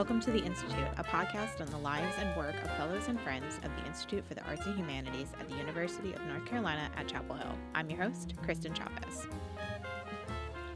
Welcome 0.00 0.20
to 0.20 0.30
The 0.30 0.42
Institute, 0.42 0.88
a 0.96 1.04
podcast 1.04 1.60
on 1.60 1.66
the 1.66 1.76
lives 1.76 2.14
and 2.18 2.34
work 2.34 2.54
of 2.64 2.74
fellows 2.78 3.08
and 3.08 3.20
friends 3.20 3.60
of 3.62 3.70
the 3.76 3.86
Institute 3.86 4.24
for 4.26 4.32
the 4.32 4.42
Arts 4.44 4.64
and 4.64 4.74
Humanities 4.74 5.28
at 5.38 5.46
the 5.46 5.54
University 5.56 6.14
of 6.14 6.22
North 6.22 6.46
Carolina 6.46 6.90
at 6.96 7.06
Chapel 7.06 7.36
Hill. 7.36 7.54
I'm 7.74 7.90
your 7.90 8.04
host, 8.04 8.32
Kristen 8.42 8.72
Chavez. 8.72 9.26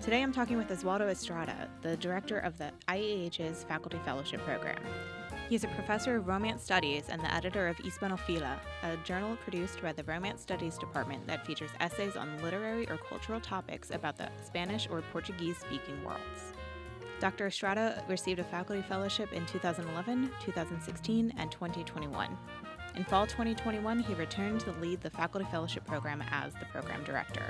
Today 0.02 0.22
I'm 0.22 0.30
talking 0.30 0.58
with 0.58 0.68
Oswaldo 0.68 1.10
Estrada, 1.10 1.70
the 1.80 1.96
director 1.96 2.38
of 2.40 2.58
the 2.58 2.70
IAH's 2.86 3.64
Faculty 3.64 3.98
Fellowship 4.04 4.42
Program. 4.42 4.76
He 5.48 5.54
is 5.54 5.64
a 5.64 5.68
professor 5.68 6.16
of 6.16 6.28
Romance 6.28 6.62
Studies 6.62 7.04
and 7.08 7.22
the 7.22 7.34
editor 7.34 7.66
of 7.66 7.78
Hispanófila, 7.78 8.58
a 8.82 8.98
journal 9.04 9.38
produced 9.42 9.80
by 9.80 9.94
the 9.94 10.04
Romance 10.04 10.42
Studies 10.42 10.76
Department 10.76 11.26
that 11.28 11.46
features 11.46 11.70
essays 11.80 12.14
on 12.14 12.42
literary 12.42 12.86
or 12.90 12.98
cultural 12.98 13.40
topics 13.40 13.90
about 13.90 14.18
the 14.18 14.28
Spanish 14.44 14.86
or 14.90 15.00
Portuguese 15.12 15.56
speaking 15.56 16.04
worlds. 16.04 16.52
Dr. 17.24 17.46
Estrada 17.46 18.04
received 18.06 18.38
a 18.38 18.44
faculty 18.44 18.82
fellowship 18.82 19.32
in 19.32 19.46
2011, 19.46 20.30
2016, 20.44 21.32
and 21.38 21.50
2021. 21.50 22.36
In 22.96 23.04
fall 23.04 23.26
2021, 23.26 23.98
he 24.00 24.12
returned 24.12 24.60
to 24.60 24.72
lead 24.72 25.00
the 25.00 25.08
faculty 25.08 25.46
fellowship 25.50 25.86
program 25.86 26.22
as 26.30 26.52
the 26.52 26.66
program 26.66 27.02
director. 27.02 27.46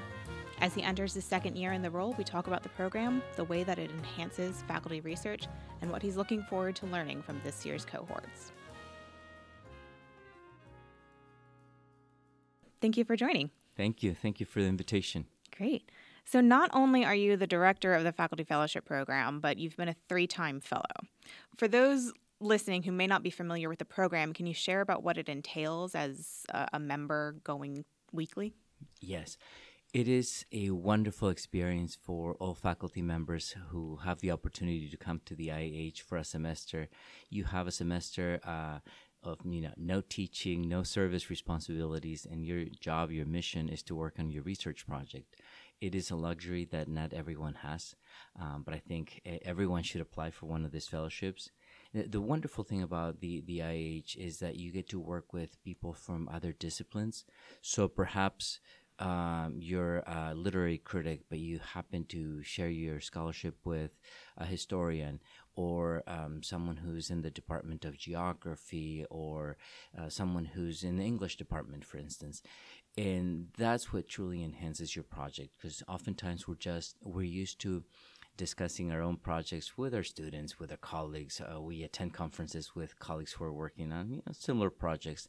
As 0.60 0.74
he 0.74 0.84
enters 0.84 1.14
his 1.14 1.24
second 1.24 1.56
year 1.56 1.72
in 1.72 1.82
the 1.82 1.90
role, 1.90 2.14
we 2.16 2.22
talk 2.22 2.46
about 2.46 2.62
the 2.62 2.68
program, 2.68 3.20
the 3.34 3.42
way 3.42 3.64
that 3.64 3.80
it 3.80 3.90
enhances 3.90 4.62
faculty 4.68 5.00
research, 5.00 5.48
and 5.82 5.90
what 5.90 6.02
he's 6.02 6.16
looking 6.16 6.44
forward 6.44 6.76
to 6.76 6.86
learning 6.86 7.22
from 7.22 7.40
this 7.42 7.66
year's 7.66 7.84
cohorts. 7.84 8.52
Thank 12.80 12.96
you 12.96 13.04
for 13.04 13.16
joining. 13.16 13.50
Thank 13.76 14.04
you. 14.04 14.14
Thank 14.14 14.38
you 14.38 14.46
for 14.46 14.60
the 14.60 14.68
invitation. 14.68 15.26
Great. 15.56 15.90
So, 16.24 16.40
not 16.40 16.70
only 16.72 17.04
are 17.04 17.14
you 17.14 17.36
the 17.36 17.46
director 17.46 17.94
of 17.94 18.04
the 18.04 18.12
Faculty 18.12 18.44
Fellowship 18.44 18.84
Program, 18.84 19.40
but 19.40 19.58
you've 19.58 19.76
been 19.76 19.88
a 19.88 19.96
three 20.08 20.26
time 20.26 20.60
fellow. 20.60 20.84
For 21.56 21.68
those 21.68 22.12
listening 22.40 22.82
who 22.82 22.92
may 22.92 23.06
not 23.06 23.22
be 23.22 23.30
familiar 23.30 23.68
with 23.68 23.78
the 23.78 23.84
program, 23.84 24.32
can 24.32 24.46
you 24.46 24.54
share 24.54 24.80
about 24.80 25.02
what 25.02 25.18
it 25.18 25.28
entails 25.28 25.94
as 25.94 26.44
a, 26.50 26.78
member 26.78 27.36
going 27.44 27.84
weekly? 28.12 28.54
Yes. 29.00 29.36
It 29.92 30.08
is 30.08 30.44
a 30.50 30.70
wonderful 30.70 31.28
experience 31.28 31.96
for 32.00 32.34
all 32.40 32.54
faculty 32.54 33.00
members 33.00 33.54
who 33.68 33.96
have 34.04 34.20
the 34.20 34.32
opportunity 34.32 34.88
to 34.88 34.96
come 34.96 35.20
to 35.26 35.36
the 35.36 35.48
IAH 35.48 36.00
for 36.02 36.18
a 36.18 36.24
semester. 36.24 36.88
You 37.30 37.44
have 37.44 37.68
a 37.68 37.70
semester 37.70 38.40
uh, 38.44 38.80
of 39.22 39.38
you 39.44 39.60
know 39.60 39.72
no 39.76 40.00
teaching, 40.00 40.68
no 40.68 40.82
service 40.82 41.30
responsibilities, 41.30 42.26
and 42.28 42.44
your 42.44 42.64
job, 42.80 43.12
your 43.12 43.24
mission 43.24 43.68
is 43.68 43.82
to 43.84 43.94
work 43.94 44.14
on 44.18 44.30
your 44.30 44.42
research 44.42 44.84
project 44.86 45.36
it 45.80 45.94
is 45.94 46.10
a 46.10 46.16
luxury 46.16 46.64
that 46.66 46.88
not 46.88 47.12
everyone 47.12 47.54
has, 47.54 47.94
um, 48.40 48.62
but 48.64 48.74
I 48.74 48.78
think 48.78 49.20
everyone 49.44 49.82
should 49.82 50.00
apply 50.00 50.30
for 50.30 50.46
one 50.46 50.64
of 50.64 50.72
these 50.72 50.88
fellowships. 50.88 51.50
The, 51.92 52.20
wonderful 52.20 52.64
thing 52.64 52.82
about 52.82 53.20
the, 53.20 53.42
the 53.46 53.60
IH 53.60 54.16
is 54.18 54.38
that 54.40 54.56
you 54.56 54.72
get 54.72 54.88
to 54.88 54.98
work 54.98 55.32
with 55.32 55.62
people 55.62 55.92
from 55.92 56.28
other 56.28 56.52
disciplines. 56.52 57.24
So 57.62 57.86
perhaps 57.86 58.58
um, 58.98 59.56
you're 59.58 59.98
a 59.98 60.34
literary 60.34 60.78
critic, 60.78 61.20
but 61.28 61.38
you 61.38 61.60
happen 61.74 62.04
to 62.06 62.42
share 62.42 62.68
your 62.68 63.00
scholarship 63.00 63.56
with 63.64 63.92
a 64.36 64.44
historian 64.44 65.20
or 65.54 66.02
um, 66.08 66.42
someone 66.42 66.78
who's 66.78 67.10
in 67.10 67.22
the 67.22 67.30
Department 67.30 67.84
of 67.84 67.96
Geography 67.96 69.04
or 69.08 69.56
uh, 69.96 70.08
someone 70.08 70.46
who's 70.46 70.82
in 70.82 70.96
the 70.96 71.04
English 71.04 71.36
department, 71.36 71.84
for 71.84 71.98
instance 71.98 72.42
and 72.96 73.48
that's 73.56 73.92
what 73.92 74.08
truly 74.08 74.42
enhances 74.42 74.94
your 74.94 75.02
project 75.02 75.50
because 75.56 75.82
oftentimes 75.88 76.46
we're 76.46 76.54
just 76.54 76.96
we're 77.02 77.22
used 77.22 77.60
to 77.60 77.82
discussing 78.36 78.90
our 78.90 79.00
own 79.00 79.16
projects 79.16 79.76
with 79.78 79.94
our 79.94 80.02
students 80.02 80.58
with 80.58 80.70
our 80.70 80.76
colleagues. 80.76 81.40
Uh, 81.40 81.60
we 81.60 81.82
attend 81.82 82.12
conferences 82.12 82.74
with 82.74 82.98
colleagues 82.98 83.32
who 83.32 83.44
are 83.44 83.52
working 83.52 83.92
on 83.92 84.10
you 84.10 84.16
know, 84.16 84.32
similar 84.32 84.70
projects. 84.70 85.28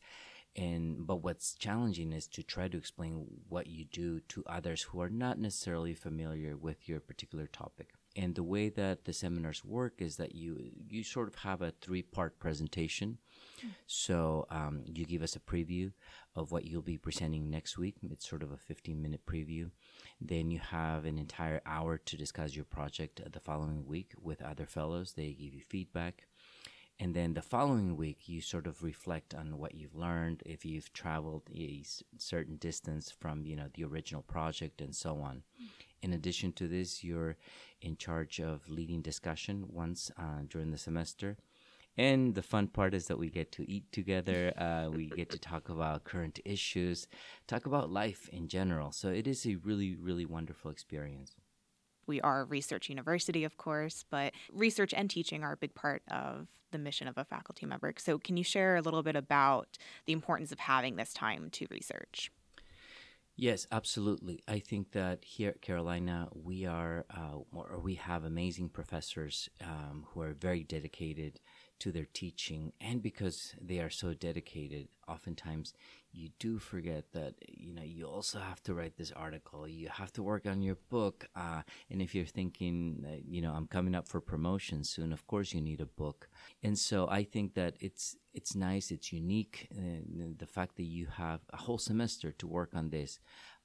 And 0.56 1.06
but 1.06 1.18
what's 1.18 1.54
challenging 1.54 2.14
is 2.14 2.28
to 2.30 2.42
try 2.42 2.68
to 2.70 2.78
explain 2.78 3.26
what 3.50 3.68
you 3.68 3.86
do 3.86 4.22
to 4.30 4.44
others 4.48 4.84
who 4.84 5.02
are 5.02 5.10
not 5.10 5.38
necessarily 5.38 5.94
familiar 5.94 6.56
with 6.56 6.88
your 6.88 7.02
particular 7.02 7.46
topic. 7.46 7.90
And 8.16 8.36
the 8.36 8.44
way 8.44 8.70
that 8.70 9.04
the 9.04 9.12
seminars 9.12 9.66
work 9.66 9.96
is 9.98 10.16
that 10.16 10.34
you 10.34 10.72
you 10.88 11.04
sort 11.04 11.28
of 11.28 11.36
have 11.36 11.62
a 11.62 11.74
three 11.82 12.02
part 12.04 12.40
presentation. 12.40 13.18
So 13.88 14.46
um, 14.50 14.82
you 14.86 15.06
give 15.06 15.22
us 15.22 15.36
a 15.36 15.40
preview 15.40 15.92
of 16.36 16.52
what 16.52 16.66
you'll 16.66 16.82
be 16.82 16.98
presenting 16.98 17.50
next 17.50 17.78
week 17.78 17.96
it's 18.10 18.28
sort 18.28 18.44
of 18.44 18.52
a 18.52 18.58
15 18.58 19.02
minute 19.02 19.26
preview 19.26 19.70
then 20.22 20.52
you 20.52 20.60
have 20.60 21.06
an 21.06 21.18
entire 21.18 21.62
hour 21.66 21.98
to 21.98 22.18
discuss 22.18 22.56
your 22.56 22.66
project 22.66 23.22
the 23.32 23.40
following 23.40 23.86
week 23.86 24.14
with 24.22 24.42
other 24.42 24.66
fellows 24.66 25.14
they 25.14 25.34
give 25.34 25.54
you 25.54 25.62
feedback 25.62 26.28
and 27.00 27.14
then 27.14 27.34
the 27.34 27.42
following 27.42 27.98
week 27.98 28.30
you 28.30 28.40
sort 28.40 28.68
of 28.68 28.82
reflect 28.82 29.34
on 29.34 29.58
what 29.58 29.76
you've 29.76 29.96
learned 29.96 30.42
if 30.46 30.64
you've 30.64 30.94
traveled 30.94 31.44
a 31.54 31.84
certain 32.18 32.56
distance 32.56 33.12
from 33.12 33.46
you 33.46 33.56
know 33.56 33.68
the 33.74 33.84
original 33.84 34.22
project 34.22 34.80
and 34.80 34.96
so 34.96 35.20
on. 35.20 35.44
In 36.02 36.14
addition 36.14 36.54
to 36.54 36.68
this, 36.68 37.04
you're 37.04 37.36
in 37.82 37.98
charge 37.98 38.40
of 38.40 38.70
leading 38.70 39.02
discussion 39.02 39.66
once 39.68 40.10
uh, 40.18 40.44
during 40.48 40.72
the 40.72 40.78
semester. 40.78 41.36
And 41.98 42.36
the 42.36 42.42
fun 42.42 42.68
part 42.68 42.94
is 42.94 43.08
that 43.08 43.18
we 43.18 43.30
get 43.30 43.52
to 43.54 43.70
eat 43.72 43.92
together. 43.92 44.54
Uh, 44.58 44.90
we 44.92 45.08
get 45.08 45.30
to 45.30 45.40
talk 45.40 45.70
about 45.70 46.04
current 46.04 46.40
issues, 46.44 47.08
talk 47.48 47.66
about 47.66 47.90
life 47.90 48.28
in 48.32 48.48
general. 48.48 48.92
So 48.92 49.10
it 49.10 49.28
is 49.28 49.46
a 49.46 49.56
really, 49.56 49.96
really 49.96 50.26
wonderful 50.26 50.72
experience. 50.72 51.36
We 52.08 52.22
are 52.22 52.42
a 52.42 52.46
research 52.46 52.90
university, 52.90 53.44
of 53.46 53.58
course, 53.58 54.04
but 54.10 54.34
research 54.52 54.94
and 54.94 55.10
teaching 55.10 55.44
are 55.44 55.54
a 55.54 55.58
big 55.58 55.74
part 55.74 56.04
of 56.12 56.48
the 56.72 56.78
mission 56.78 57.08
of 57.08 57.18
a 57.18 57.26
faculty 57.26 57.66
member. 57.66 57.94
So, 57.98 58.20
can 58.20 58.38
you 58.38 58.44
share 58.44 58.76
a 58.76 58.82
little 58.82 59.02
bit 59.02 59.16
about 59.16 59.78
the 60.06 60.14
importance 60.14 60.52
of 60.52 60.60
having 60.60 60.98
this 60.98 61.14
time 61.14 61.50
to 61.54 61.66
research? 61.72 62.32
Yes, 63.38 63.68
absolutely. 63.72 64.44
I 64.48 64.60
think 64.60 64.92
that 64.92 65.26
here 65.26 65.50
at 65.50 65.62
Carolina, 65.62 66.30
we 66.34 66.66
are, 66.66 67.06
uh, 67.10 67.40
or 67.52 67.80
we 67.80 67.96
have 67.96 68.24
amazing 68.24 68.70
professors 68.70 69.50
um, 69.62 70.06
who 70.10 70.22
are 70.22 70.34
very 70.34 70.64
dedicated 70.64 71.42
to 71.80 71.92
their 71.92 72.08
teaching. 72.14 72.74
And 72.80 73.02
because 73.02 73.54
they 73.62 73.80
are 73.80 73.90
so 73.90 74.14
dedicated, 74.14 74.88
oftentimes 75.08 75.74
you 76.12 76.30
do 76.40 76.58
forget 76.60 77.12
that, 77.12 77.36
you 77.48 77.74
know, 77.74 77.84
you 77.84 78.06
also 78.06 78.40
have 78.40 78.64
to 78.64 78.74
write 78.74 78.96
this 78.96 79.12
article, 79.12 79.68
you 79.68 79.90
have 79.90 80.14
to 80.14 80.24
work 80.24 80.46
on 80.46 80.62
your 80.62 80.78
book. 80.90 81.28
Uh, 81.36 81.62
and 81.90 82.02
if 82.02 82.16
you're 82.16 82.26
thinking, 82.26 83.06
you 83.28 83.42
know, 83.42 83.52
I'm 83.52 83.68
coming 83.68 83.96
up 83.96 84.08
for 84.08 84.22
promotion 84.22 84.84
soon, 84.84 85.12
of 85.12 85.28
course 85.28 85.54
you 85.54 85.62
need 85.62 85.82
a 85.82 85.86
book. 85.86 86.30
And 86.64 86.80
so 86.80 87.08
I 87.10 87.24
think 87.24 87.54
that 87.56 87.76
it's, 87.82 88.16
it's 88.34 88.56
nice, 88.56 88.92
it's 88.92 89.12
unique, 89.12 89.68
uh, 89.78 90.32
the 90.38 90.48
fact 90.48 90.78
that 90.78 90.84
you 90.84 91.08
have 91.08 91.42
a 91.52 91.58
whole 91.58 91.78
semester 91.78 92.32
to 92.32 92.48
work 92.48 92.72
on 92.74 92.90
this. 92.90 93.20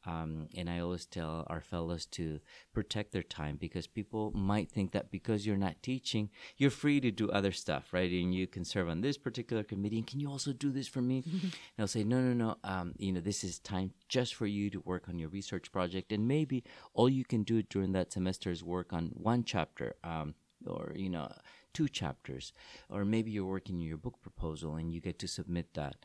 Um, 0.06 0.48
and 0.56 0.70
I 0.70 0.80
always 0.80 1.06
tell 1.06 1.46
our 1.48 1.60
fellows 1.60 2.06
to 2.06 2.40
protect 2.72 3.12
their 3.12 3.22
time 3.22 3.56
because 3.56 3.86
people 3.86 4.32
might 4.34 4.70
think 4.70 4.92
that 4.92 5.10
because 5.10 5.46
you're 5.46 5.56
not 5.56 5.82
teaching, 5.82 6.30
you're 6.56 6.70
free 6.70 7.00
to 7.00 7.10
do 7.10 7.30
other 7.30 7.52
stuff, 7.52 7.92
right? 7.92 8.10
And 8.10 8.34
you 8.34 8.46
can 8.46 8.64
serve 8.64 8.88
on 8.88 9.00
this 9.00 9.18
particular 9.18 9.62
committee. 9.62 9.98
And 9.98 10.06
can 10.06 10.20
you 10.20 10.30
also 10.30 10.52
do 10.52 10.70
this 10.70 10.88
for 10.88 11.02
me? 11.02 11.22
and 11.32 11.52
I'll 11.78 11.86
say, 11.86 12.04
no, 12.04 12.20
no, 12.20 12.32
no. 12.32 12.56
Um, 12.64 12.94
you 12.98 13.12
know, 13.12 13.20
this 13.20 13.44
is 13.44 13.58
time 13.58 13.92
just 14.08 14.34
for 14.34 14.46
you 14.46 14.70
to 14.70 14.80
work 14.80 15.08
on 15.08 15.18
your 15.18 15.28
research 15.28 15.70
project. 15.70 16.12
And 16.12 16.26
maybe 16.26 16.64
all 16.94 17.08
you 17.08 17.24
can 17.24 17.42
do 17.42 17.62
during 17.62 17.92
that 17.92 18.12
semester 18.12 18.50
is 18.50 18.64
work 18.64 18.92
on 18.92 19.10
one 19.14 19.44
chapter 19.44 19.96
um, 20.02 20.34
or, 20.66 20.92
you 20.96 21.10
know, 21.10 21.30
two 21.72 21.88
chapters. 21.88 22.52
Or 22.88 23.04
maybe 23.04 23.30
you're 23.30 23.44
working 23.44 23.76
on 23.76 23.82
your 23.82 23.96
book 23.96 24.20
proposal 24.20 24.74
and 24.74 24.92
you 24.92 25.00
get 25.00 25.18
to 25.20 25.28
submit 25.28 25.74
that 25.74 25.96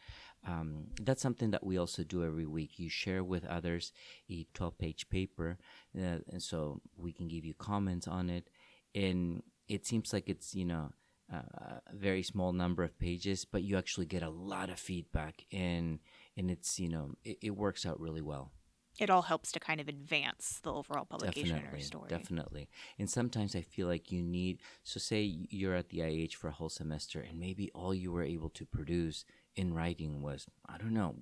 um, 0.46 0.88
that's 1.02 1.22
something 1.22 1.52
that 1.52 1.64
we 1.64 1.78
also 1.78 2.04
do 2.04 2.24
every 2.24 2.46
week. 2.46 2.78
You 2.78 2.90
share 2.90 3.24
with 3.24 3.46
others 3.46 3.92
a 4.30 4.46
12 4.54 4.78
page 4.78 5.10
paper, 5.10 5.58
uh, 5.98 6.20
and 6.32 6.42
so 6.42 6.82
we 6.98 7.12
can 7.12 7.28
give 7.28 7.46
you 7.46 7.54
comments 7.54 8.08
on 8.08 8.30
it. 8.30 8.50
And 8.94 9.44
it 9.68 9.86
seems 9.86 10.14
like 10.14 10.30
it's, 10.30 10.54
you 10.54 10.66
know, 10.66 10.92
uh, 11.34 11.80
a 11.88 11.96
very 11.96 12.22
small 12.22 12.54
number 12.54 12.84
of 12.84 12.98
pages, 13.00 13.46
but 13.46 13.64
you 13.64 13.78
actually 13.78 14.06
get 14.06 14.22
a 14.22 14.30
lot 14.30 14.70
of 14.70 14.80
feedback, 14.80 15.46
and 15.52 16.00
and 16.38 16.52
it's 16.52 16.80
you 16.80 16.90
know 16.90 17.16
it, 17.24 17.38
it 17.42 17.56
works 17.56 17.86
out 17.86 18.00
really 18.00 18.22
well 18.22 18.52
it 19.00 19.10
all 19.10 19.24
helps 19.24 19.52
to 19.52 19.60
kind 19.60 19.82
of 19.82 19.88
advance 19.88 20.60
the 20.64 20.72
overall 20.72 21.06
publication 21.06 21.56
definitely, 21.56 21.80
or 21.80 21.84
story. 21.84 22.10
Definitely. 22.10 22.70
And 22.98 23.10
sometimes 23.10 23.56
I 23.56 23.62
feel 23.62 23.88
like 23.88 24.12
you 24.12 24.22
need, 24.22 24.60
so 24.84 25.00
say 25.00 25.22
you're 25.22 25.76
at 25.76 25.90
the 25.90 26.02
IH 26.02 26.36
for 26.38 26.48
a 26.48 26.54
whole 26.54 26.70
semester 26.70 27.20
and 27.20 27.40
maybe 27.40 27.70
all 27.76 27.94
you 27.94 28.12
were 28.12 28.24
able 28.24 28.50
to 28.52 28.66
produce 28.66 29.26
in 29.56 29.74
writing 29.74 30.22
was 30.22 30.46
I 30.68 30.78
don't 30.78 30.94
know 30.94 31.16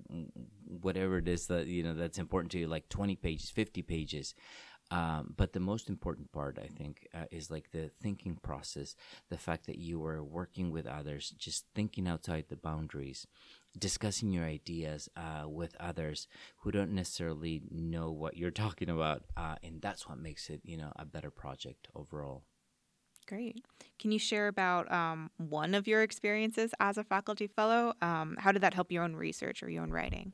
whatever 0.66 1.18
it 1.18 1.28
is 1.28 1.46
that 1.48 1.66
you 1.66 1.82
know 1.82 1.94
that's 1.94 2.18
important 2.18 2.52
to 2.52 2.58
you 2.58 2.66
like 2.66 2.88
20 2.88 3.16
pages 3.16 3.50
50 3.50 3.82
pages. 3.82 4.34
Um, 4.90 5.32
but 5.34 5.54
the 5.54 5.60
most 5.60 5.88
important 5.88 6.30
part 6.30 6.58
I 6.62 6.66
think 6.66 7.08
uh, 7.14 7.24
is 7.30 7.50
like 7.50 7.70
the 7.72 7.90
thinking 8.02 8.36
process 8.36 8.94
the 9.30 9.38
fact 9.38 9.66
that 9.66 9.78
you 9.78 10.04
are 10.04 10.22
working 10.22 10.70
with 10.70 10.86
others 10.86 11.30
just 11.38 11.64
thinking 11.74 12.06
outside 12.06 12.44
the 12.48 12.56
boundaries 12.56 13.26
discussing 13.78 14.30
your 14.30 14.44
ideas 14.44 15.08
uh, 15.16 15.48
with 15.48 15.74
others 15.80 16.28
who 16.58 16.70
don't 16.70 16.92
necessarily 16.92 17.62
know 17.70 18.12
what 18.12 18.36
you're 18.36 18.50
talking 18.50 18.90
about 18.90 19.22
uh, 19.38 19.56
and 19.62 19.80
that's 19.80 20.06
what 20.06 20.18
makes 20.18 20.50
it 20.50 20.60
you 20.64 20.76
know 20.76 20.92
a 20.96 21.06
better 21.06 21.30
project 21.30 21.88
overall 21.94 22.42
Great. 23.26 23.64
Can 23.98 24.12
you 24.12 24.18
share 24.18 24.48
about 24.48 24.90
um, 24.92 25.30
one 25.38 25.74
of 25.74 25.86
your 25.86 26.02
experiences 26.02 26.72
as 26.78 26.98
a 26.98 27.04
faculty 27.04 27.46
fellow? 27.46 27.94
Um, 28.02 28.36
how 28.38 28.52
did 28.52 28.62
that 28.62 28.74
help 28.74 28.92
your 28.92 29.02
own 29.02 29.16
research 29.16 29.62
or 29.62 29.70
your 29.70 29.82
own 29.82 29.90
writing? 29.90 30.32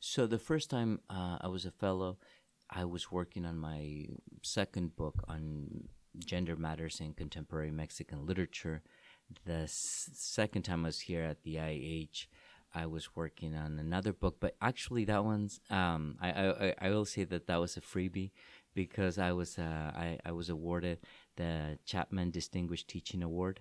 So, 0.00 0.26
the 0.26 0.38
first 0.38 0.70
time 0.70 1.00
uh, 1.08 1.38
I 1.40 1.48
was 1.48 1.64
a 1.64 1.70
fellow, 1.70 2.18
I 2.68 2.84
was 2.84 3.10
working 3.10 3.44
on 3.44 3.58
my 3.58 4.06
second 4.42 4.96
book 4.96 5.14
on 5.28 5.88
gender 6.18 6.56
matters 6.56 7.00
in 7.00 7.14
contemporary 7.14 7.70
Mexican 7.70 8.26
literature. 8.26 8.82
The 9.46 9.62
s- 9.64 10.10
second 10.14 10.62
time 10.62 10.84
I 10.84 10.88
was 10.88 11.00
here 11.00 11.22
at 11.22 11.42
the 11.42 11.58
IH, 11.58 12.28
I 12.74 12.86
was 12.86 13.16
working 13.16 13.54
on 13.54 13.78
another 13.78 14.12
book, 14.12 14.36
but 14.40 14.56
actually 14.60 15.04
that 15.06 15.24
one's 15.24 15.60
um, 15.70 16.16
I, 16.20 16.30
I 16.30 16.74
I 16.80 16.90
will 16.90 17.04
say 17.04 17.24
that 17.24 17.46
that 17.46 17.60
was 17.60 17.76
a 17.76 17.80
freebie 17.80 18.30
because 18.74 19.18
I 19.18 19.32
was 19.32 19.58
uh, 19.58 19.90
I 19.94 20.18
I 20.24 20.32
was 20.32 20.48
awarded 20.48 20.98
the 21.40 21.78
Chapman 21.86 22.30
Distinguished 22.30 22.86
Teaching 22.86 23.22
Award, 23.22 23.60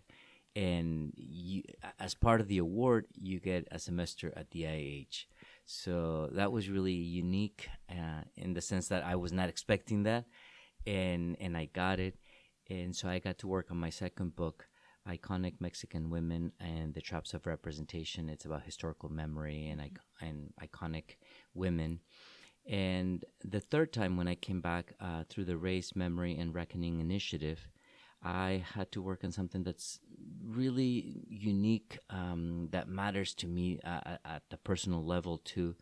and 0.54 1.14
you, 1.16 1.64
as 1.98 2.14
part 2.14 2.42
of 2.42 2.50
the 2.50 2.58
award, 2.58 3.06
you 3.14 3.40
get 3.40 3.70
a 3.72 3.80
semester 3.80 4.34
at 4.36 4.52
the 4.52 4.66
IH. 4.66 5.28
So 5.66 6.30
that 6.34 6.52
was 6.52 6.70
really 6.70 7.00
unique 7.24 7.70
uh, 7.90 8.24
in 8.36 8.54
the 8.54 8.62
sense 8.62 8.90
that 8.90 9.06
I 9.06 9.16
was 9.16 9.32
not 9.32 9.48
expecting 9.48 10.04
that, 10.04 10.26
and 10.86 11.38
and 11.40 11.56
I 11.56 11.66
got 11.72 12.00
it, 12.00 12.16
and 12.70 12.94
so 12.94 13.08
I 13.08 13.20
got 13.20 13.38
to 13.40 13.48
work 13.48 13.72
on 13.72 13.78
my 13.78 13.92
second 13.92 14.36
book, 14.36 14.68
iconic 15.08 15.62
Mexican 15.62 16.10
women 16.10 16.52
and 16.60 16.94
the 16.94 17.02
traps 17.10 17.34
of 17.34 17.48
representation. 17.48 18.28
It's 18.28 18.46
about 18.46 18.64
historical 18.64 19.10
memory 19.10 19.70
and 19.70 19.80
and 20.20 20.54
iconic 20.62 21.16
women. 21.54 22.02
And 22.70 23.26
the 23.44 23.60
third 23.60 23.92
time 23.92 24.16
when 24.16 24.28
I 24.28 24.36
came 24.36 24.62
back 24.62 24.94
uh, 25.02 25.24
through 25.28 25.46
the 25.46 25.58
Race, 25.58 25.96
Memory, 25.96 26.38
and 26.38 26.54
Reckoning 26.54 27.00
initiative, 27.00 27.68
I 28.22 28.64
had 28.76 28.92
to 28.92 29.02
work 29.02 29.24
on 29.24 29.32
something 29.32 29.64
that's 29.64 30.00
really 30.46 31.26
unique, 31.28 31.98
um, 32.12 32.68
that 32.72 32.88
matters 32.88 33.34
to 33.36 33.48
me 33.48 33.80
uh, 33.84 34.18
at 34.24 34.44
the 34.52 34.58
personal 34.58 35.04
level 35.04 35.40
too, 35.40 35.76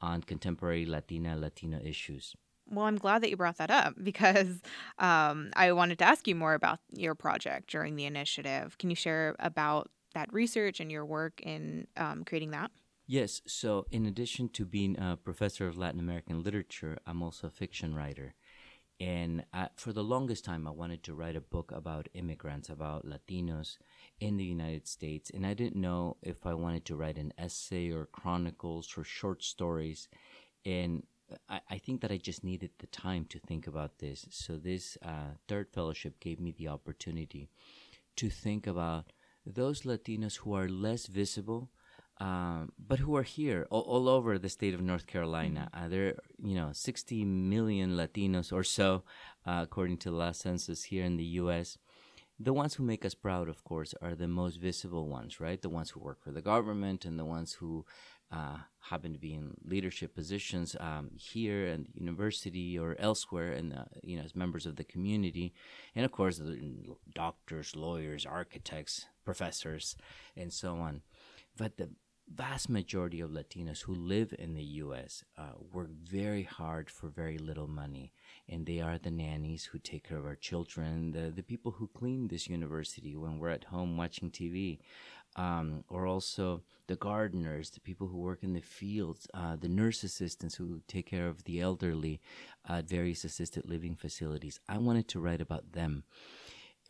on 0.00 0.22
contemporary 0.22 0.84
Latina 0.84 1.36
Latino 1.36 1.78
issues. 1.82 2.34
Well, 2.68 2.86
I'm 2.86 2.98
glad 2.98 3.22
that 3.22 3.30
you 3.30 3.36
brought 3.36 3.58
that 3.58 3.70
up 3.70 3.94
because 4.02 4.62
um, 4.98 5.50
I 5.54 5.70
wanted 5.72 5.98
to 5.98 6.04
ask 6.04 6.26
you 6.26 6.34
more 6.34 6.54
about 6.54 6.80
your 6.92 7.14
project 7.14 7.70
during 7.70 7.94
the 7.94 8.06
initiative. 8.06 8.78
Can 8.78 8.90
you 8.90 8.96
share 8.96 9.36
about 9.38 9.90
that 10.14 10.32
research 10.32 10.80
and 10.80 10.90
your 10.90 11.04
work 11.04 11.40
in 11.42 11.86
um, 11.96 12.24
creating 12.24 12.50
that? 12.50 12.70
Yes. 13.06 13.42
So, 13.46 13.86
in 13.90 14.06
addition 14.06 14.48
to 14.50 14.64
being 14.64 14.98
a 14.98 15.16
professor 15.16 15.66
of 15.66 15.76
Latin 15.76 16.00
American 16.00 16.42
literature, 16.42 16.98
I'm 17.06 17.22
also 17.22 17.48
a 17.48 17.50
fiction 17.50 17.94
writer. 17.94 18.34
And 19.00 19.44
I, 19.52 19.68
for 19.76 19.92
the 19.92 20.04
longest 20.04 20.44
time, 20.44 20.66
I 20.68 20.72
wanted 20.72 21.02
to 21.04 21.14
write 21.14 21.36
a 21.36 21.40
book 21.40 21.72
about 21.72 22.08
immigrants, 22.14 22.68
about 22.68 23.06
Latinos 23.06 23.78
in 24.20 24.36
the 24.38 24.44
United 24.44 24.88
States. 24.88 25.30
And 25.34 25.46
I 25.46 25.54
didn't 25.54 25.80
know 25.80 26.18
if 26.22 26.46
I 26.46 26.54
wanted 26.54 26.84
to 26.86 26.96
write 26.96 27.18
an 27.18 27.32
essay 27.38 27.90
or 27.90 28.06
chronicles 28.06 28.94
or 28.96 29.04
short 29.04 29.42
stories. 29.44 30.08
And 30.66 31.04
I, 31.48 31.60
I 31.70 31.78
think 31.78 32.02
that 32.02 32.12
I 32.12 32.18
just 32.18 32.44
needed 32.44 32.70
the 32.78 32.88
time 32.88 33.26
to 33.30 33.40
think 33.40 33.66
about 33.66 33.98
this. 33.98 34.26
So 34.30 34.56
this 34.56 34.98
uh, 35.02 35.36
third 35.48 35.68
fellowship 35.72 36.20
gave 36.20 36.40
me 36.40 36.52
the 36.56 36.68
opportunity 36.68 37.50
to 38.16 38.30
think 38.30 38.66
about 38.66 39.12
those 39.46 39.82
Latinos 39.82 40.36
who 40.38 40.54
are 40.54 40.68
less 40.68 41.06
visible, 41.06 41.70
um, 42.20 42.72
but 42.78 43.00
who 43.00 43.16
are 43.16 43.22
here 43.22 43.66
all, 43.70 43.80
all, 43.80 44.08
over 44.08 44.38
the 44.38 44.48
state 44.48 44.74
of 44.74 44.80
North 44.80 45.06
Carolina. 45.06 45.70
Mm-hmm. 45.74 45.84
Uh, 45.84 45.88
there, 45.88 46.06
are, 46.08 46.18
you 46.44 46.54
know, 46.54 46.70
60 46.72 47.24
million 47.24 47.96
Latinos 47.96 48.52
or 48.52 48.62
so, 48.62 49.02
uh, 49.46 49.60
according 49.62 49.96
to 49.98 50.10
the 50.10 50.16
last 50.16 50.40
census 50.40 50.84
here 50.84 51.04
in 51.04 51.16
the 51.16 51.24
U.S. 51.40 51.78
The 52.38 52.52
ones 52.52 52.74
who 52.74 52.82
make 52.82 53.04
us 53.04 53.14
proud, 53.14 53.48
of 53.48 53.64
course, 53.64 53.94
are 54.00 54.14
the 54.14 54.28
most 54.28 54.56
visible 54.56 55.08
ones, 55.08 55.40
right? 55.40 55.60
The 55.60 55.68
ones 55.68 55.90
who 55.90 56.00
work 56.00 56.22
for 56.22 56.30
the 56.30 56.42
government 56.42 57.04
and 57.04 57.18
the 57.18 57.24
ones 57.24 57.54
who 57.54 57.84
uh, 58.32 58.56
happen 58.80 59.12
to 59.12 59.18
be 59.18 59.34
in 59.34 59.54
leadership 59.64 60.14
positions 60.14 60.74
um, 60.80 61.10
here 61.14 61.66
at 61.66 61.80
the 61.94 62.00
university 62.00 62.78
or 62.78 62.96
elsewhere, 62.98 63.52
and 63.52 63.74
uh, 63.74 63.84
you 64.02 64.16
know, 64.16 64.22
as 64.22 64.34
members 64.34 64.64
of 64.64 64.76
the 64.76 64.84
community, 64.84 65.52
and 65.94 66.04
of 66.04 66.12
course, 66.12 66.38
the 66.38 66.58
doctors, 67.14 67.76
lawyers, 67.76 68.24
architects, 68.24 69.06
professors, 69.24 69.96
and 70.36 70.52
so 70.52 70.76
on. 70.76 71.02
But 71.56 71.76
the 71.76 71.90
vast 72.32 72.68
majority 72.68 73.20
of 73.20 73.30
Latinos 73.30 73.82
who 73.82 73.94
live 73.94 74.34
in 74.38 74.54
the 74.54 74.64
U.S. 74.84 75.22
Uh, 75.36 75.52
work 75.72 75.90
very 75.90 76.44
hard 76.44 76.88
for 76.88 77.08
very 77.08 77.36
little 77.36 77.68
money, 77.68 78.12
and 78.48 78.64
they 78.64 78.80
are 78.80 78.98
the 78.98 79.10
nannies 79.10 79.66
who 79.66 79.78
take 79.78 80.08
care 80.08 80.18
of 80.18 80.24
our 80.24 80.36
children, 80.36 81.12
the 81.12 81.30
the 81.30 81.42
people 81.42 81.72
who 81.72 81.88
clean 81.88 82.28
this 82.28 82.48
university 82.48 83.16
when 83.16 83.38
we're 83.38 83.50
at 83.50 83.64
home 83.64 83.96
watching 83.96 84.30
TV 84.30 84.78
um, 85.36 85.84
or 85.88 86.06
also 86.06 86.62
the 86.86 86.96
gardeners, 86.96 87.70
the 87.70 87.80
people 87.80 88.08
who 88.08 88.18
work 88.18 88.42
in 88.42 88.52
the 88.52 88.60
fields, 88.60 89.26
uh, 89.34 89.56
the 89.56 89.68
nurse 89.68 90.02
assistants 90.04 90.54
who 90.54 90.80
take 90.88 91.06
care 91.06 91.28
of 91.28 91.44
the 91.44 91.60
elderly 91.60 92.20
at 92.68 92.88
various 92.88 93.24
assisted 93.24 93.68
living 93.68 93.94
facilities. 93.94 94.60
I 94.68 94.78
wanted 94.78 95.08
to 95.08 95.20
write 95.20 95.40
about 95.40 95.72
them. 95.72 96.04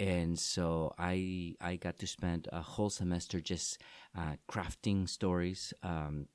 And 0.03 0.37
so 0.37 0.93
I 0.99 1.55
I 1.61 1.77
got 1.77 2.01
to 2.01 2.09
spend 2.09 2.49
a 2.53 2.61
whole 2.61 2.91
semester 2.91 3.41
just 3.41 3.79
uh, 4.19 4.35
crafting 4.51 5.09
stories. 5.09 5.73
Um, 5.85 6.27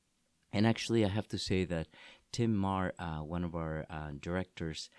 and 0.53 0.65
actually, 0.65 1.03
I 1.03 1.09
have 1.09 1.27
to 1.27 1.37
say 1.37 1.65
that 1.65 1.87
Tim 2.31 2.55
Marr, 2.55 2.93
uh, 2.97 3.19
one 3.35 3.43
of 3.43 3.55
our 3.55 3.85
uh, 3.89 4.11
directors, 4.21 4.89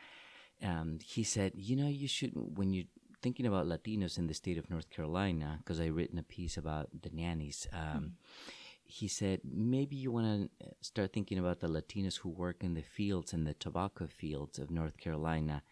um, 0.62 0.98
he 1.02 1.22
said, 1.24 1.52
you 1.54 1.76
know, 1.76 1.88
you 1.88 2.08
should 2.08 2.32
when 2.34 2.74
you 2.74 2.84
thinking 3.22 3.46
about 3.46 3.66
Latinos 3.66 4.18
in 4.18 4.26
the 4.26 4.34
state 4.34 4.58
of 4.58 4.68
North 4.68 4.90
Carolina, 4.90 5.60
because 5.60 5.80
I 5.80 5.86
written 5.86 6.18
a 6.18 6.22
piece 6.22 6.58
about 6.58 6.88
the 7.02 7.10
nannies. 7.10 7.66
Um, 7.72 7.80
mm-hmm. 7.80 8.06
He 8.84 9.08
said 9.08 9.40
maybe 9.44 9.96
you 9.96 10.12
want 10.12 10.26
to 10.28 10.66
start 10.82 11.14
thinking 11.14 11.38
about 11.38 11.60
the 11.60 11.68
Latinos 11.68 12.18
who 12.18 12.28
work 12.28 12.62
in 12.62 12.74
the 12.74 12.82
fields 12.82 13.32
and 13.32 13.46
the 13.46 13.54
tobacco 13.54 14.06
fields 14.06 14.58
of 14.58 14.70
North 14.70 14.98
Carolina, 14.98 15.62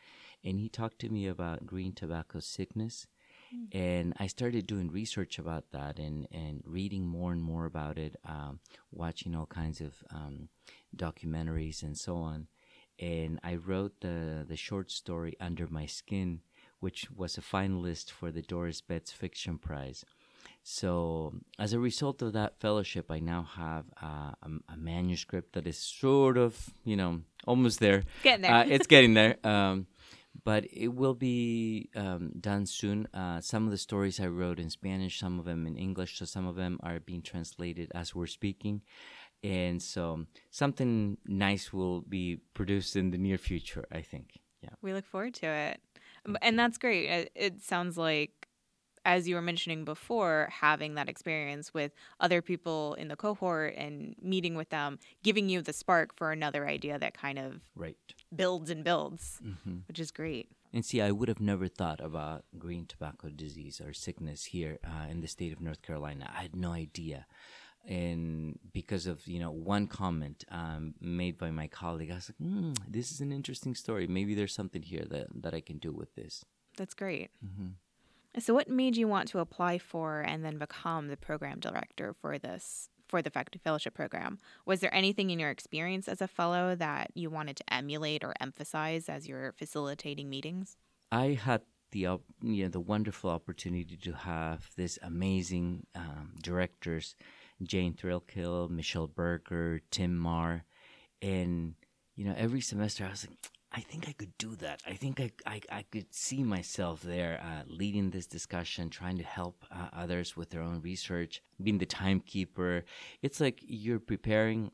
and 0.44 0.58
he 0.58 0.68
talked 0.68 0.98
to 1.00 1.08
me 1.08 1.26
about 1.26 1.66
green 1.66 1.92
tobacco 1.92 2.40
sickness. 2.40 3.06
Mm-hmm. 3.54 3.78
And 3.78 4.14
I 4.18 4.26
started 4.26 4.66
doing 4.66 4.90
research 4.90 5.38
about 5.38 5.70
that 5.72 5.98
and, 5.98 6.26
and 6.32 6.62
reading 6.64 7.06
more 7.06 7.32
and 7.32 7.42
more 7.42 7.64
about 7.64 7.96
it, 7.96 8.16
um, 8.24 8.60
watching 8.90 9.36
all 9.36 9.46
kinds 9.46 9.80
of 9.80 9.94
um, 10.10 10.48
documentaries 10.96 11.82
and 11.82 11.96
so 11.96 12.16
on. 12.16 12.48
And 12.98 13.38
I 13.44 13.56
wrote 13.56 14.00
the, 14.00 14.44
the 14.48 14.56
short 14.56 14.90
story 14.90 15.36
Under 15.40 15.66
My 15.66 15.86
Skin, 15.86 16.40
which 16.80 17.10
was 17.10 17.36
a 17.36 17.42
finalist 17.42 18.10
for 18.10 18.30
the 18.30 18.42
Doris 18.42 18.80
Betts 18.80 19.12
Fiction 19.12 19.58
Prize. 19.58 20.04
So, 20.68 21.32
as 21.60 21.72
a 21.72 21.78
result 21.78 22.22
of 22.22 22.32
that 22.32 22.58
fellowship, 22.58 23.08
I 23.08 23.20
now 23.20 23.46
have 23.54 23.84
uh, 24.02 24.32
a, 24.42 24.50
a, 24.72 24.76
manuscript 24.76 25.52
that 25.52 25.64
is 25.64 25.78
sort 25.78 26.36
of, 26.36 26.70
you 26.84 26.96
know, 26.96 27.20
almost 27.46 27.78
there. 27.78 28.02
Getting 28.24 28.42
there. 28.42 28.52
Uh, 28.52 28.64
it's 28.64 28.88
getting 28.88 29.14
there. 29.14 29.36
Um, 29.44 29.86
but 30.44 30.64
it 30.72 30.88
will 30.88 31.14
be 31.14 31.88
um, 31.94 32.32
done 32.40 32.66
soon. 32.66 33.06
Uh, 33.12 33.40
some 33.40 33.64
of 33.64 33.70
the 33.70 33.78
stories 33.78 34.20
I 34.20 34.26
wrote 34.26 34.58
in 34.58 34.70
Spanish, 34.70 35.18
some 35.18 35.38
of 35.38 35.44
them 35.44 35.66
in 35.66 35.76
English, 35.76 36.18
so 36.18 36.24
some 36.24 36.46
of 36.46 36.56
them 36.56 36.78
are 36.82 37.00
being 37.00 37.22
translated 37.22 37.90
as 37.94 38.14
we're 38.14 38.26
speaking. 38.26 38.82
And 39.42 39.82
so 39.82 40.26
something 40.50 41.18
nice 41.26 41.72
will 41.72 42.00
be 42.00 42.40
produced 42.54 42.96
in 42.96 43.10
the 43.10 43.18
near 43.18 43.38
future, 43.38 43.86
I 43.92 44.00
think. 44.00 44.40
Yeah. 44.62 44.70
We 44.82 44.92
look 44.92 45.06
forward 45.06 45.34
to 45.34 45.46
it. 45.46 45.80
And 46.42 46.58
that's 46.58 46.78
great. 46.78 47.08
It, 47.08 47.32
it 47.34 47.62
sounds 47.62 47.96
like 47.96 48.45
as 49.06 49.28
you 49.28 49.36
were 49.36 49.42
mentioning 49.42 49.84
before, 49.84 50.48
having 50.50 50.96
that 50.96 51.08
experience 51.08 51.72
with 51.72 51.92
other 52.18 52.42
people 52.42 52.94
in 52.94 53.06
the 53.06 53.14
cohort 53.16 53.74
and 53.76 54.16
meeting 54.20 54.56
with 54.56 54.68
them, 54.70 54.98
giving 55.22 55.48
you 55.48 55.62
the 55.62 55.72
spark 55.72 56.14
for 56.16 56.32
another 56.32 56.66
idea 56.66 56.98
that 56.98 57.14
kind 57.14 57.38
of 57.38 57.62
right. 57.76 57.96
builds 58.34 58.68
and 58.68 58.82
builds, 58.82 59.38
mm-hmm. 59.42 59.76
which 59.86 60.00
is 60.00 60.10
great. 60.10 60.50
And 60.72 60.84
see, 60.84 61.00
I 61.00 61.12
would 61.12 61.28
have 61.28 61.40
never 61.40 61.68
thought 61.68 62.00
about 62.00 62.44
green 62.58 62.84
tobacco 62.84 63.28
disease 63.30 63.80
or 63.80 63.92
sickness 63.92 64.46
here 64.46 64.78
uh, 64.84 65.06
in 65.08 65.20
the 65.20 65.28
state 65.28 65.52
of 65.52 65.60
North 65.60 65.80
Carolina. 65.80 66.28
I 66.36 66.42
had 66.42 66.56
no 66.56 66.72
idea 66.72 67.26
and 67.88 68.58
because 68.72 69.06
of 69.06 69.24
you 69.28 69.38
know 69.38 69.52
one 69.52 69.86
comment 69.86 70.44
um, 70.50 70.94
made 71.00 71.38
by 71.38 71.52
my 71.52 71.68
colleague, 71.68 72.10
I 72.10 72.16
was 72.16 72.30
like, 72.30 72.50
mm, 72.50 72.76
"This 72.88 73.12
is 73.12 73.20
an 73.20 73.30
interesting 73.30 73.76
story. 73.76 74.08
Maybe 74.08 74.34
there's 74.34 74.52
something 74.52 74.82
here 74.82 75.04
that 75.08 75.28
that 75.42 75.54
I 75.54 75.60
can 75.60 75.78
do 75.78 75.92
with 75.92 76.12
this." 76.16 76.44
That's 76.76 76.94
great. 76.94 77.30
Mm-hmm. 77.44 77.68
So, 78.38 78.54
what 78.54 78.68
made 78.68 78.96
you 78.96 79.08
want 79.08 79.28
to 79.28 79.38
apply 79.38 79.78
for 79.78 80.20
and 80.20 80.44
then 80.44 80.58
become 80.58 81.08
the 81.08 81.16
program 81.16 81.60
director 81.60 82.12
for 82.12 82.38
this 82.38 82.88
for 83.08 83.22
the 83.22 83.30
faculty 83.30 83.60
fellowship 83.62 83.94
program? 83.94 84.38
Was 84.64 84.80
there 84.80 84.94
anything 84.94 85.30
in 85.30 85.38
your 85.38 85.50
experience 85.50 86.08
as 86.08 86.20
a 86.20 86.28
fellow 86.28 86.74
that 86.74 87.10
you 87.14 87.30
wanted 87.30 87.56
to 87.56 87.72
emulate 87.72 88.24
or 88.24 88.34
emphasize 88.40 89.08
as 89.08 89.26
you're 89.28 89.52
facilitating 89.52 90.28
meetings? 90.28 90.76
I 91.10 91.38
had 91.42 91.62
the 91.92 92.00
you 92.00 92.64
know 92.64 92.68
the 92.68 92.80
wonderful 92.80 93.30
opportunity 93.30 93.96
to 93.96 94.12
have 94.12 94.70
this 94.76 94.98
amazing 95.02 95.86
um, 95.94 96.34
directors 96.42 97.14
Jane 97.62 97.94
Thrailkill, 97.94 98.70
Michele 98.70 99.06
Berger, 99.06 99.80
Tim 99.90 100.16
Marr. 100.16 100.64
And, 101.22 101.74
you 102.14 102.24
know, 102.24 102.34
every 102.36 102.60
semester 102.60 103.04
I 103.04 103.10
was 103.10 103.26
like, 103.28 103.38
I 103.76 103.80
think 103.80 104.08
I 104.08 104.12
could 104.12 104.36
do 104.38 104.56
that. 104.56 104.82
I 104.86 104.94
think 104.94 105.20
I, 105.20 105.30
I, 105.46 105.60
I 105.70 105.82
could 105.82 106.06
see 106.14 106.42
myself 106.42 107.02
there 107.02 107.38
uh, 107.44 107.62
leading 107.68 108.08
this 108.08 108.26
discussion, 108.26 108.88
trying 108.88 109.18
to 109.18 109.22
help 109.22 109.66
uh, 109.70 109.88
others 109.92 110.34
with 110.34 110.48
their 110.48 110.62
own 110.62 110.80
research, 110.80 111.42
being 111.62 111.76
the 111.76 111.84
timekeeper. 111.84 112.84
It's 113.20 113.38
like 113.38 113.60
you're 113.60 113.98
preparing 113.98 114.70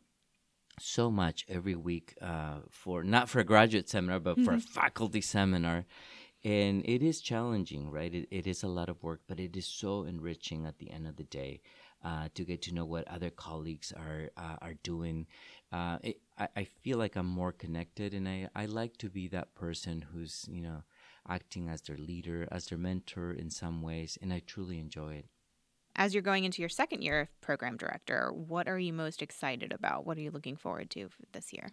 so 0.79 1.11
much 1.11 1.45
every 1.49 1.75
week 1.75 2.15
uh, 2.23 2.61
for 2.71 3.03
not 3.03 3.29
for 3.29 3.41
a 3.41 3.45
graduate 3.45 3.89
seminar, 3.89 4.21
but 4.21 4.37
mm-hmm. 4.37 4.45
for 4.45 4.53
a 4.53 4.59
mm-hmm. 4.59 4.81
faculty 4.81 5.21
seminar. 5.21 5.85
And 6.45 6.85
it 6.85 7.03
is 7.03 7.21
challenging, 7.21 7.91
right? 7.91 8.15
It, 8.15 8.29
it 8.31 8.47
is 8.47 8.63
a 8.63 8.69
lot 8.69 8.89
of 8.89 9.03
work, 9.03 9.23
but 9.27 9.41
it 9.41 9.57
is 9.57 9.67
so 9.67 10.05
enriching 10.05 10.65
at 10.65 10.79
the 10.79 10.93
end 10.93 11.09
of 11.09 11.17
the 11.17 11.25
day 11.25 11.61
uh, 12.05 12.29
to 12.35 12.45
get 12.45 12.63
to 12.63 12.75
know 12.75 12.85
what 12.85 13.07
other 13.09 13.31
colleagues 13.31 13.93
are 13.93 14.31
uh, 14.37 14.57
are 14.61 14.75
doing. 14.83 15.27
Uh, 15.73 15.99
it, 16.03 16.21
I, 16.39 16.49
I 16.57 16.65
feel 16.65 16.99
like 16.99 17.17
I'm 17.17 17.27
more 17.27 17.53
connected, 17.53 18.13
and 18.13 18.29
I, 18.29 18.49
I 18.55 18.67
like 18.67 18.97
to 18.99 19.09
be 19.09 19.29
that 19.29 19.55
person 19.55 20.05
who's 20.13 20.47
you 20.51 20.63
know 20.63 20.83
acting 21.29 21.69
as 21.69 21.83
their 21.83 21.97
leader, 21.97 22.49
as 22.51 22.67
their 22.67 22.79
mentor 22.79 23.33
in 23.33 23.51
some 23.51 23.83
ways, 23.83 24.19
and 24.21 24.33
I 24.33 24.43
truly 24.47 24.79
enjoy 24.79 25.15
it. 25.15 25.27
As 25.95 26.15
you're 26.15 26.23
going 26.23 26.45
into 26.45 26.63
your 26.63 26.69
second 26.69 27.03
year 27.03 27.21
of 27.21 27.41
program 27.41 27.77
director, 27.77 28.33
what 28.33 28.67
are 28.67 28.79
you 28.79 28.93
most 28.93 29.21
excited 29.21 29.73
about? 29.73 30.07
What 30.07 30.17
are 30.17 30.23
you 30.23 30.31
looking 30.31 30.57
forward 30.57 30.91
to 30.91 31.11
this 31.33 31.53
year? 31.53 31.73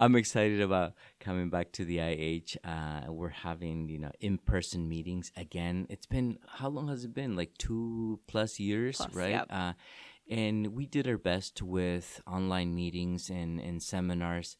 I'm 0.00 0.16
excited 0.16 0.60
about 0.60 0.94
coming 1.20 1.50
back 1.50 1.72
to 1.72 1.84
the 1.84 2.00
IH. 2.00 2.56
Uh, 2.64 3.12
we're 3.12 3.28
having 3.28 3.88
you 3.88 3.98
know 3.98 4.10
in-person 4.20 4.88
meetings 4.88 5.30
again. 5.36 5.86
It's 5.88 6.06
been 6.06 6.38
how 6.46 6.68
long 6.68 6.88
has 6.88 7.04
it 7.04 7.14
been? 7.14 7.36
Like 7.36 7.56
two 7.58 8.20
plus 8.26 8.58
years, 8.58 8.96
plus, 8.96 9.14
right? 9.14 9.30
Yep. 9.30 9.46
Uh, 9.50 9.72
and 10.28 10.68
we 10.68 10.86
did 10.86 11.06
our 11.06 11.18
best 11.18 11.62
with 11.62 12.20
online 12.26 12.74
meetings 12.74 13.30
and, 13.30 13.60
and 13.60 13.82
seminars. 13.82 14.56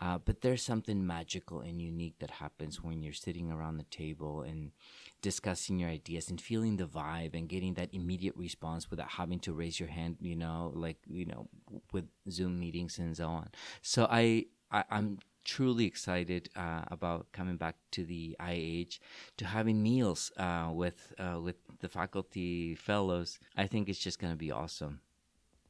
Uh, 0.00 0.18
but 0.18 0.40
there's 0.40 0.62
something 0.62 1.06
magical 1.06 1.60
and 1.60 1.80
unique 1.80 2.16
that 2.18 2.30
happens 2.30 2.82
when 2.82 3.02
you're 3.02 3.12
sitting 3.12 3.52
around 3.52 3.76
the 3.76 3.84
table 3.84 4.42
and 4.42 4.72
discussing 5.20 5.78
your 5.78 5.90
ideas 5.90 6.28
and 6.28 6.40
feeling 6.40 6.76
the 6.76 6.86
vibe 6.86 7.34
and 7.34 7.48
getting 7.48 7.74
that 7.74 7.90
immediate 7.92 8.36
response 8.36 8.90
without 8.90 9.10
having 9.10 9.38
to 9.38 9.52
raise 9.52 9.78
your 9.78 9.90
hand, 9.90 10.16
you 10.20 10.34
know, 10.34 10.72
like, 10.74 10.98
you 11.06 11.24
know, 11.26 11.48
with 11.92 12.06
Zoom 12.28 12.58
meetings 12.58 12.98
and 12.98 13.16
so 13.16 13.28
on. 13.28 13.50
So 13.80 14.08
I, 14.10 14.46
I 14.72 14.82
am 14.90 15.18
truly 15.44 15.84
excited 15.86 16.48
uh, 16.56 16.82
about 16.88 17.30
coming 17.32 17.56
back 17.56 17.76
to 17.92 18.04
the 18.04 18.36
IH, 18.40 18.98
to 19.36 19.44
having 19.44 19.82
meals 19.82 20.32
uh, 20.36 20.70
with 20.72 21.12
uh, 21.18 21.40
with 21.40 21.56
the 21.82 21.88
faculty 21.88 22.74
fellows. 22.74 23.38
I 23.56 23.66
think 23.66 23.90
it's 23.90 23.98
just 23.98 24.18
going 24.18 24.32
to 24.32 24.38
be 24.38 24.50
awesome. 24.50 25.00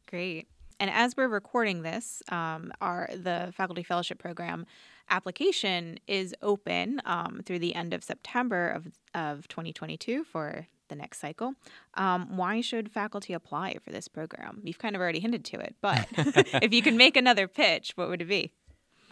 Great. 0.08 0.46
And 0.78 0.90
as 0.90 1.16
we're 1.16 1.28
recording 1.28 1.82
this, 1.82 2.22
um, 2.28 2.72
our 2.80 3.08
the 3.12 3.52
faculty 3.56 3.82
fellowship 3.82 4.18
program 4.18 4.66
application 5.10 5.98
is 6.06 6.34
open 6.42 7.00
um, 7.04 7.42
through 7.44 7.58
the 7.58 7.74
end 7.74 7.92
of 7.92 8.04
September 8.04 8.68
of 8.68 8.88
of 9.14 9.48
2022 9.48 10.24
for 10.24 10.66
the 10.88 10.96
next 10.96 11.20
cycle. 11.20 11.54
Um, 11.94 12.36
why 12.36 12.60
should 12.60 12.90
faculty 12.90 13.32
apply 13.32 13.78
for 13.82 13.90
this 13.90 14.08
program? 14.08 14.60
You've 14.62 14.78
kind 14.78 14.94
of 14.94 15.00
already 15.00 15.20
hinted 15.20 15.44
to 15.46 15.60
it, 15.60 15.76
but 15.80 16.06
if 16.16 16.72
you 16.72 16.82
can 16.82 16.96
make 16.96 17.16
another 17.16 17.48
pitch, 17.48 17.92
what 17.94 18.08
would 18.08 18.22
it 18.22 18.28
be? 18.28 18.52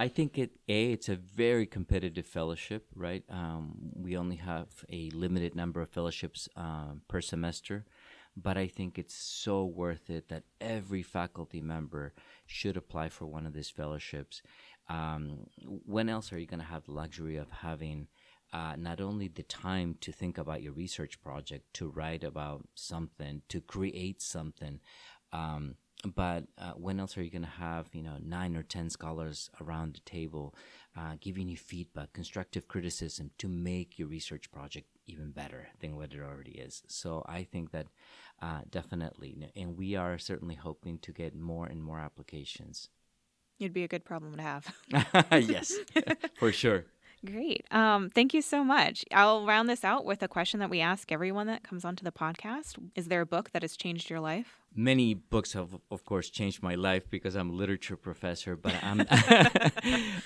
I 0.01 0.09
think 0.09 0.39
it 0.39 0.53
a 0.67 0.93
it's 0.93 1.11
a 1.11 1.17
very 1.17 1.67
competitive 1.67 2.25
fellowship, 2.25 2.87
right? 2.95 3.23
Um, 3.29 3.75
we 3.95 4.17
only 4.17 4.37
have 4.37 4.69
a 4.91 5.11
limited 5.11 5.55
number 5.55 5.83
of 5.83 5.91
fellowships 5.91 6.49
um, 6.57 7.03
per 7.07 7.21
semester, 7.21 7.85
but 8.35 8.57
I 8.57 8.67
think 8.67 8.99
it's 8.99 9.15
so 9.15 9.63
worth 9.67 10.09
it 10.09 10.31
that 10.31 10.45
every 10.59 11.03
faculty 11.03 11.61
member 11.61 12.15
should 12.47 12.79
apply 12.79 13.11
for 13.11 13.27
one 13.27 13.45
of 13.45 13.53
these 13.53 13.69
fellowships. 13.69 14.41
Um, 14.89 15.41
when 15.67 16.09
else 16.09 16.33
are 16.33 16.39
you 16.39 16.47
going 16.47 16.61
to 16.67 16.75
have 16.75 16.87
the 16.87 16.93
luxury 16.93 17.37
of 17.37 17.51
having 17.51 18.09
uh, 18.55 18.77
not 18.79 19.03
only 19.03 19.29
the 19.29 19.43
time 19.43 19.97
to 20.01 20.13
think 20.13 20.39
about 20.39 20.63
your 20.63 20.73
research 20.73 21.21
project, 21.21 21.75
to 21.75 21.91
write 21.91 22.25
about 22.25 22.67
something, 22.75 23.43
to 23.51 23.61
create 23.61 24.23
something? 24.23 24.81
Um, 25.33 25.77
but 26.15 26.45
uh, 26.57 26.73
when 26.73 26.99
else 26.99 27.17
are 27.19 27.23
you 27.23 27.31
going 27.31 27.43
to 27.43 27.49
have 27.49 27.89
you 27.93 28.03
know 28.03 28.17
nine 28.23 28.57
or 28.57 28.63
ten 28.63 28.89
scholars 28.91 29.51
around 29.61 29.95
the 29.95 30.01
table 30.01 30.55
uh, 30.97 31.15
giving 31.21 31.49
you 31.49 31.57
feedback 31.57 32.13
constructive 32.13 32.69
criticism 32.69 33.31
to 33.39 33.49
make 33.49 33.99
your 33.99 34.09
research 34.09 34.51
project 34.51 34.87
even 35.07 35.31
better 35.31 35.69
than 35.81 35.97
what 35.97 36.13
it 36.13 36.21
already 36.21 36.53
is? 36.53 36.83
So 36.87 37.25
i 37.29 37.43
think 37.43 37.71
that 37.73 37.87
uh, 38.41 38.61
definitely 38.71 39.51
and 39.55 39.77
we 39.77 39.95
are 39.95 40.19
certainly 40.19 40.55
hoping 40.55 40.99
to 41.01 41.13
get 41.13 41.35
more 41.35 41.67
and 41.67 41.83
more 41.83 41.99
applications. 41.99 42.89
It'd 43.59 43.75
be 43.75 43.85
a 43.85 43.89
good 43.89 44.07
problem 44.07 44.37
to 44.37 44.43
have. 44.43 44.75
Yes 45.33 45.75
for 46.39 46.51
sure 46.51 46.87
Great. 47.25 47.67
Um, 47.71 48.09
thank 48.09 48.33
you 48.33 48.41
so 48.41 48.65
much. 48.65 49.05
I'll 49.13 49.45
round 49.45 49.69
this 49.69 49.85
out 49.85 50.07
with 50.07 50.23
a 50.23 50.29
question 50.29 50.59
that 50.61 50.71
we 50.71 50.81
ask 50.81 51.13
everyone 51.13 51.49
that 51.49 51.63
comes 51.63 51.85
onto 51.85 52.03
the 52.03 52.13
podcast. 52.13 52.79
Is 52.95 53.09
there 53.09 53.21
a 53.21 53.27
book 53.27 53.51
that 53.53 53.61
has 53.61 53.77
changed 53.77 54.09
your 54.09 54.21
life? 54.21 54.59
Many 54.75 55.13
books 55.13 55.53
have, 55.53 55.77
of 55.91 56.05
course, 56.07 56.31
changed 56.31 56.63
my 56.63 56.77
life 56.77 57.11
because 57.11 57.35
I'm 57.35 57.51
a 57.51 57.53
literature 57.53 57.97
professor, 57.97 58.57
but 58.57 58.73
I'm 58.83 59.07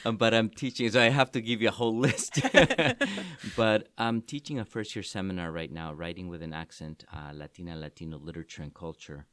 but 0.16 0.34
I'm 0.34 0.50
teaching, 0.50 0.88
so 0.90 1.00
I 1.00 1.08
have 1.08 1.32
to 1.32 1.40
give 1.40 1.60
you 1.60 1.68
a 1.68 1.72
whole 1.72 1.96
list. 1.96 2.40
but 3.56 3.88
I'm 3.98 4.22
teaching 4.22 4.60
a 4.60 4.64
first 4.64 4.94
year 4.94 5.02
seminar 5.02 5.50
right 5.50 5.72
now, 5.72 5.92
writing 5.92 6.28
with 6.28 6.42
an 6.42 6.52
accent, 6.52 7.04
uh, 7.12 7.32
Latina 7.32 7.74
Latino 7.76 8.18
literature 8.18 8.62
and 8.62 8.72
culture. 8.72 9.26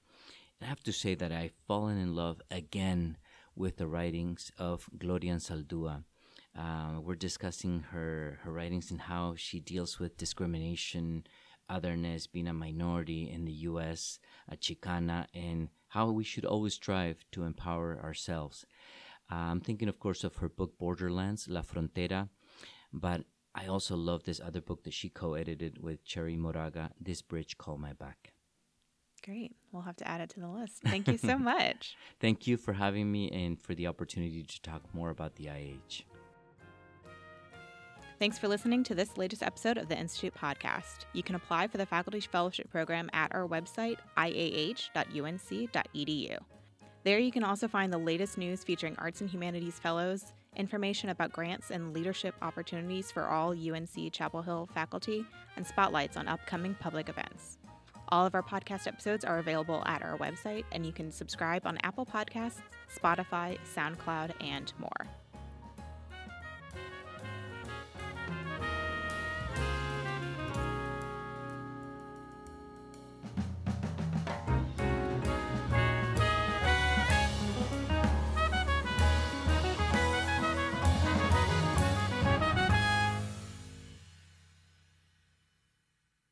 And 0.60 0.66
I 0.66 0.70
have 0.70 0.84
to 0.84 0.92
say 0.92 1.14
that 1.14 1.32
I've 1.32 1.54
fallen 1.68 2.00
in 2.00 2.16
love 2.16 2.42
again 2.50 3.18
with 3.56 3.78
the 3.78 3.88
writings 3.88 4.52
of 4.58 4.90
Gloria 4.98 5.36
Anzaldúa 5.36 6.06
uh, 6.58 7.00
we're 7.02 7.16
discussing 7.16 7.86
her, 7.92 8.40
her 8.44 8.52
writings 8.52 8.92
and 8.92 9.02
how 9.02 9.36
she 9.36 9.60
deals 9.60 10.00
with 10.00 10.18
discrimination, 10.18 11.26
otherness, 11.70 12.28
being 12.28 12.48
a 12.48 12.54
minority 12.54 13.30
in 13.32 13.46
the 13.46 13.54
U.S., 13.70 14.20
a 14.50 14.58
Chicana, 14.58 15.28
and 15.34 15.70
how 15.90 16.12
we 16.12 16.24
should 16.24 16.46
always 16.46 16.74
strive 16.74 17.24
to 17.32 17.44
empower 17.44 18.00
ourselves. 18.04 18.66
Uh, 19.32 19.36
I'm 19.36 19.62
thinking, 19.62 19.88
of 19.88 20.00
course, 20.00 20.24
of 20.24 20.38
her 20.38 20.50
book 20.50 20.78
Borderlands, 20.78 21.48
La 21.48 21.62
Frontera, 21.62 22.28
but 22.92 23.24
I 23.56 23.68
also 23.68 23.96
love 23.96 24.24
this 24.24 24.42
other 24.42 24.62
book 24.62 24.84
that 24.84 24.94
she 24.94 25.10
co 25.10 25.34
edited 25.34 25.82
with 25.82 26.06
Cherríe 26.06 26.38
Moraga, 26.38 26.92
This 27.00 27.22
Bridge 27.22 27.58
Called 27.58 27.80
My 27.80 27.94
Back. 27.94 28.34
Great. 29.24 29.56
We'll 29.72 29.84
have 29.84 29.98
to 29.98 30.08
add 30.08 30.20
it 30.20 30.30
to 30.32 30.40
the 30.40 30.50
list. 30.50 30.82
Thank 30.84 31.08
you 31.08 31.18
so 31.18 31.38
much. 31.54 31.96
Thank 32.20 32.48
you 32.48 32.58
for 32.58 32.74
having 32.74 33.12
me 33.12 33.30
and 33.30 33.62
for 33.62 33.76
the 33.76 33.88
opportunity 33.88 34.44
to 34.44 34.62
talk 34.62 34.82
more 34.94 35.10
about 35.10 35.36
the 35.36 35.48
IH. 35.48 36.06
Thanks 38.22 38.38
for 38.38 38.48
listening 38.48 38.84
to 38.84 38.94
this 38.94 39.18
latest 39.18 39.42
episode 39.42 39.80
of 39.80 39.90
the 39.90 39.98
Institute 39.98 40.36
podcast. 40.36 41.06
You 41.12 41.24
can 41.24 41.34
apply 41.34 41.66
for 41.66 41.80
the 41.80 41.88
Faculty 41.88 42.20
Fellowship 42.20 42.70
Program 42.70 43.10
at 43.14 43.34
our 43.34 43.48
website, 43.48 43.98
iah.unc.edu. 44.16 44.78
There 47.04 47.18
you 47.18 47.32
can 47.32 47.44
also 47.44 47.68
find 47.68 47.92
the 47.92 47.98
latest 47.98 48.38
news 48.38 48.64
featuring 48.64 48.96
arts 49.00 49.22
and 49.22 49.30
humanities 49.32 49.80
fellows, 49.80 50.34
information 50.56 51.10
about 51.10 51.34
grants 51.34 51.72
and 51.72 51.96
leadership 51.96 52.36
opportunities 52.44 53.10
for 53.10 53.28
all 53.28 53.54
UNC 53.54 54.14
Chapel 54.14 54.44
Hill 54.44 54.70
faculty, 54.72 55.26
and 55.56 55.66
spotlights 55.66 56.16
on 56.16 56.28
upcoming 56.28 56.76
public 56.76 57.10
events. 57.10 57.58
All 58.10 58.28
of 58.28 58.36
our 58.36 58.44
podcast 58.44 58.86
episodes 58.86 59.26
are 59.26 59.40
available 59.40 59.82
at 59.88 60.04
our 60.04 60.20
website, 60.20 60.66
and 60.72 60.86
you 60.86 60.92
can 60.92 61.12
subscribe 61.12 61.66
on 61.66 61.80
Apple 61.82 62.06
Podcasts, 62.06 62.62
Spotify, 62.96 63.58
SoundCloud, 63.76 64.34
and 64.42 64.72
more. 64.78 65.08